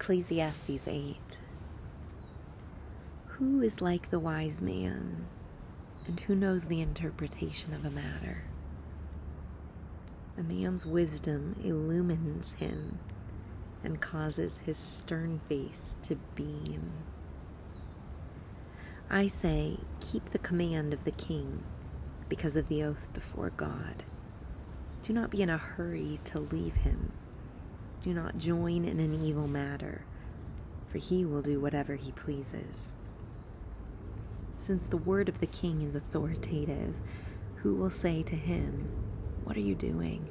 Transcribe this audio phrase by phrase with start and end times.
[0.00, 1.16] Ecclesiastes 8
[3.26, 5.26] Who is like the wise man,
[6.06, 8.44] and who knows the interpretation of a matter?
[10.38, 12.98] A man's wisdom illumines him
[13.84, 16.92] and causes his stern face to beam.
[19.10, 21.62] I say, keep the command of the king
[22.30, 24.04] because of the oath before God.
[25.02, 27.12] Do not be in a hurry to leave him
[28.02, 30.04] do not join in an evil matter,
[30.88, 32.94] for he will do whatever he pleases.
[34.58, 37.00] Since the word of the king is authoritative,
[37.56, 38.88] who will say to him,
[39.44, 40.28] What are you doing?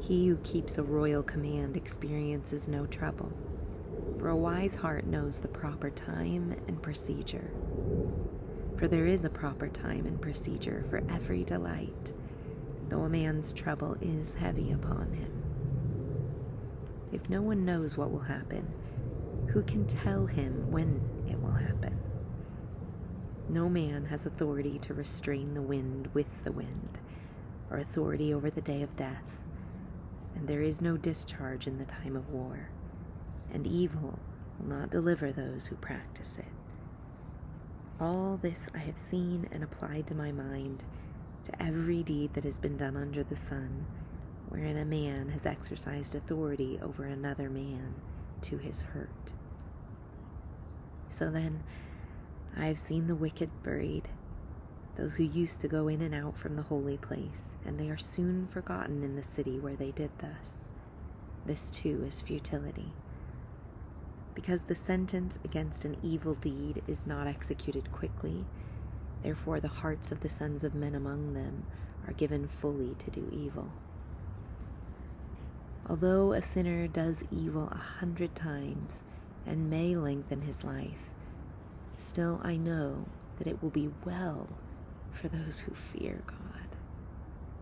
[0.00, 3.32] He who keeps a royal command experiences no trouble,
[4.18, 7.50] for a wise heart knows the proper time and procedure.
[8.76, 12.14] For there is a proper time and procedure for every delight,
[12.88, 15.39] though a man's trouble is heavy upon him.
[17.12, 18.72] If no one knows what will happen,
[19.48, 21.98] who can tell him when it will happen?
[23.48, 27.00] No man has authority to restrain the wind with the wind,
[27.68, 29.44] or authority over the day of death,
[30.36, 32.70] and there is no discharge in the time of war,
[33.52, 34.20] and evil
[34.58, 36.44] will not deliver those who practice it.
[37.98, 40.84] All this I have seen and applied to my mind,
[41.42, 43.86] to every deed that has been done under the sun
[44.50, 47.94] wherein a man has exercised authority over another man
[48.42, 49.32] to his hurt.
[51.08, 51.62] So then,
[52.56, 54.08] I have seen the wicked buried,
[54.96, 57.96] those who used to go in and out from the holy place, and they are
[57.96, 60.68] soon forgotten in the city where they did thus.
[61.46, 62.92] This too is futility.
[64.34, 68.44] Because the sentence against an evil deed is not executed quickly,
[69.22, 71.64] therefore the hearts of the sons of men among them
[72.06, 73.72] are given fully to do evil.
[75.90, 79.00] Although a sinner does evil a hundred times
[79.44, 81.10] and may lengthen his life,
[81.98, 83.06] still I know
[83.38, 84.46] that it will be well
[85.10, 86.76] for those who fear God,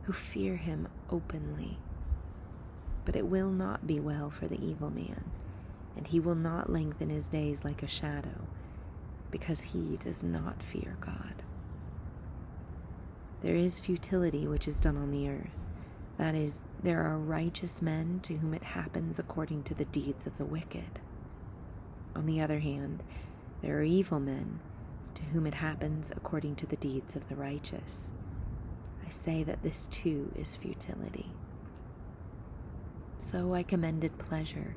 [0.02, 1.78] who fear Him openly.
[3.06, 5.24] But it will not be well for the evil man,
[5.96, 8.46] and he will not lengthen his days like a shadow,
[9.30, 11.42] because he does not fear God.
[13.40, 15.64] There is futility which is done on the earth
[16.18, 20.36] that is, there are righteous men to whom it happens according to the deeds of
[20.36, 21.00] the wicked.
[22.14, 23.02] On the other hand,
[23.62, 24.58] there are evil men
[25.14, 28.10] to whom it happens according to the deeds of the righteous.
[29.06, 31.30] I say that this too is futility.
[33.16, 34.76] So I commended pleasure,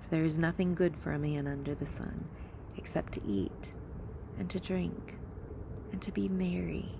[0.00, 2.26] for there is nothing good for a man under the sun
[2.76, 3.72] except to eat
[4.38, 5.14] and to drink
[5.92, 6.92] and to be merry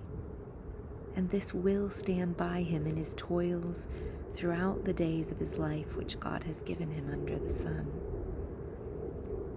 [1.15, 3.87] and this will stand by him in his toils
[4.33, 7.85] throughout the days of his life which God has given him under the sun.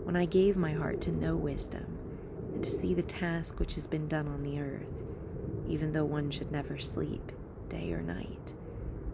[0.04, 1.98] When I gave my heart to know wisdom
[2.54, 5.04] and to see the task which has been done on the earth,
[5.66, 7.32] even though one should never sleep,
[7.68, 8.54] day or night,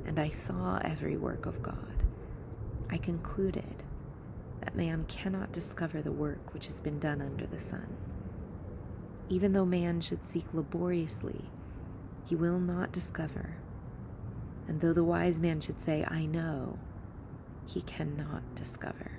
[0.04, 2.04] and I saw every work of God,
[2.91, 3.83] I concluded
[4.60, 7.97] that man cannot discover the work which has been done under the sun.
[9.31, 11.50] Even though man should seek laboriously
[12.24, 13.56] he will not discover.
[14.66, 16.78] And though the wise man should say, I know,
[17.66, 19.18] he cannot discover.